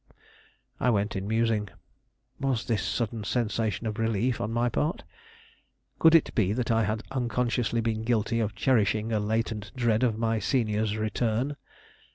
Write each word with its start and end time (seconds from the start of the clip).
I 0.79 0.89
went 0.89 1.15
in 1.15 1.27
musing. 1.27 1.69
Why 2.39 2.57
this 2.65 2.81
sudden 2.83 3.23
sensation 3.23 3.85
of 3.85 3.99
relief 3.99 4.41
on 4.41 4.51
my 4.51 4.67
part? 4.67 5.03
Could 5.99 6.15
it 6.15 6.33
be 6.33 6.53
that 6.53 6.71
I 6.71 6.85
had 6.85 7.03
unconsciously 7.11 7.81
been 7.81 8.01
guilty 8.01 8.39
of 8.39 8.55
cherishing 8.55 9.11
a 9.11 9.19
latent 9.19 9.71
dread 9.75 10.01
of 10.01 10.17
my 10.17 10.39
senior's 10.39 10.97
return? 10.97 11.55